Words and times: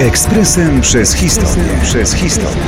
Ekspresem 0.00 0.80
przez 0.80 1.14
historię. 1.14 1.64
Przez 1.82 2.14
historię. 2.14 2.62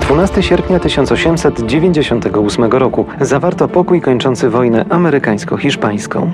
12 0.00 0.42
sierpnia 0.42 0.78
1898 0.78 2.64
roku 2.64 3.06
zawarto 3.20 3.68
pokój 3.68 4.00
kończący 4.00 4.50
wojnę 4.50 4.84
amerykańsko-hiszpańską. 4.88 6.30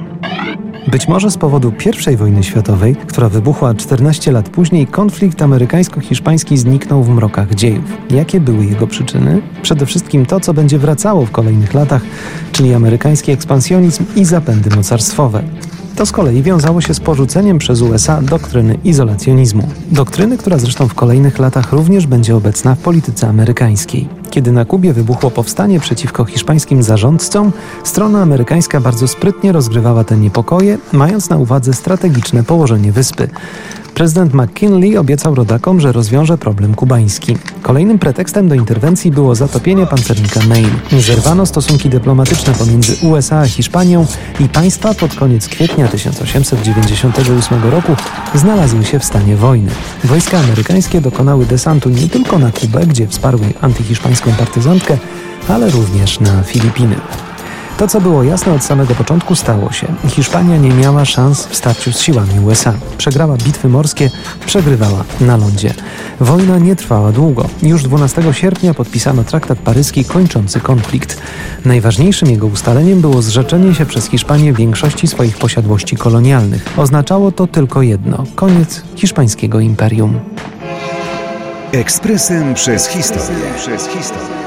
Być 0.87 1.09
może 1.09 1.31
z 1.31 1.37
powodu 1.37 1.73
I 2.13 2.17
wojny 2.17 2.43
światowej, 2.43 2.97
która 2.97 3.29
wybuchła 3.29 3.75
14 3.75 4.33
lat 4.33 4.49
później, 4.49 4.87
konflikt 4.87 5.43
amerykańsko-hiszpański 5.43 6.57
zniknął 6.57 7.03
w 7.03 7.09
mrokach 7.09 7.55
dziejów. 7.55 7.85
Jakie 8.11 8.41
były 8.41 8.65
jego 8.65 8.87
przyczyny? 8.87 9.43
Przede 9.63 9.87
wszystkim 9.87 10.27
to, 10.27 10.41
co 10.41 10.55
będzie 10.55 10.79
wracało 10.79 11.27
w 11.27 11.31
kolejnych 11.31 11.75
latach, 11.75 12.03
czyli 12.53 12.75
amerykański 12.75 13.33
ekspansjonizm 13.33 14.05
i 14.17 14.25
zapędy 14.25 14.77
mocarstwowe. 14.77 15.43
To 16.01 16.07
z 16.07 16.13
kolei 16.13 16.43
wiązało 16.43 16.81
się 16.81 16.95
z 16.95 17.01
porzuceniem 17.01 17.59
przez 17.59 17.83
USA 17.83 18.23
doktryny 18.23 18.79
izolacjonizmu. 18.85 19.69
Doktryny, 19.91 20.39
która 20.39 20.59
zresztą 20.59 20.89
w 20.89 20.95
kolejnych 20.95 21.39
latach 21.39 21.73
również 21.73 22.07
będzie 22.07 22.37
obecna 22.37 22.75
w 22.75 22.79
polityce 22.79 23.29
amerykańskiej. 23.29 24.09
Kiedy 24.31 24.53
na 24.53 24.65
Kubie 24.65 24.93
wybuchło 24.93 25.31
powstanie 25.31 25.81
przeciwko 25.81 26.25
hiszpańskim 26.25 26.83
zarządcom, 26.83 27.53
strona 27.85 28.23
amerykańska 28.23 28.81
bardzo 28.81 29.09
sprytnie 29.09 29.53
rozgrywała 29.53 30.05
te 30.05 30.17
niepokoje, 30.17 30.79
mając 30.93 31.31
na 31.31 31.37
uwadze 31.37 31.73
strategiczne 31.73 32.45
położenie 32.45 32.93
wyspy. 32.93 33.29
Prezydent 33.95 34.35
McKinley 34.35 34.97
obiecał 34.97 35.35
rodakom, 35.35 35.81
że 35.81 35.93
rozwiąże 35.93 36.39
problem 36.39 36.75
kubański. 36.75 37.37
Kolejnym 37.63 37.99
pretekstem 37.99 38.49
do 38.49 38.55
interwencji 38.55 39.11
było 39.11 39.35
zatopienie 39.35 39.87
pancernika 39.87 40.41
Maine. 40.49 40.81
Zerwano 40.99 41.47
stosunki 41.47 41.89
dyplomatyczne 41.89 42.55
pomiędzy 42.55 43.07
USA 43.07 43.39
a 43.39 43.47
Hiszpanią 43.47 44.07
i 44.41 44.49
państwa 44.49 44.95
pod 44.95 45.15
koniec 45.15 45.49
kwietnia 45.49 45.89
1898 45.89 47.71
roku 47.71 47.93
znalazły 48.35 48.85
się 48.85 48.99
w 48.99 49.05
stanie 49.05 49.37
wojny. 49.37 49.71
Wojska 50.05 50.39
amerykańskie 50.39 51.01
dokonały 51.01 51.47
desantu 51.47 51.91
nie 51.91 52.09
tylko 52.09 52.39
na 52.39 52.53
Kubę, 52.53 52.87
gdzie 52.87 53.09
wsparły 53.09 53.47
antyhiszpańską 53.61 54.33
partyzantkę, 54.33 54.99
ale 55.49 55.71
również 55.71 56.21
na 56.21 56.43
Filipiny. 56.43 56.97
To, 57.81 57.89
co 57.89 58.01
było 58.01 58.23
jasne 58.23 58.53
od 58.53 58.65
samego 58.65 58.95
początku, 58.95 59.35
stało 59.35 59.73
się. 59.73 59.87
Hiszpania 60.09 60.57
nie 60.57 60.71
miała 60.71 61.05
szans 61.05 61.47
w 61.47 61.57
starciu 61.57 61.93
z 61.93 62.01
siłami 62.01 62.41
USA. 62.47 62.75
Przegrała 62.99 63.37
bitwy 63.37 63.69
morskie, 63.69 64.11
przegrywała 64.47 65.05
na 65.21 65.37
lądzie. 65.37 65.75
Wojna 66.21 66.59
nie 66.59 66.77
trwała 66.77 67.13
długo. 67.13 67.49
Już 67.63 67.83
12 67.83 68.23
sierpnia 68.33 68.75
podpisano 68.75 69.25
traktat 69.25 69.59
paryski 69.59 70.05
kończący 70.05 70.61
konflikt. 70.61 71.21
Najważniejszym 71.65 72.31
jego 72.31 72.47
ustaleniem 72.47 73.01
było 73.01 73.23
zrzeczenie 73.23 73.75
się 73.75 73.87
przez 73.87 74.09
Hiszpanię 74.09 74.53
większości 74.53 75.07
swoich 75.07 75.39
posiadłości 75.39 75.97
kolonialnych. 75.97 76.65
Oznaczało 76.77 77.33
to 77.33 77.47
tylko 77.47 77.83
jedno 77.83 78.25
koniec 78.35 78.83
hiszpańskiego 78.97 79.61
imperium. 79.61 80.21
Ekspresem 81.73 82.55
przez 82.55 82.89
historię. 82.89 83.45
Przez 83.57 83.89
historię. 83.89 84.41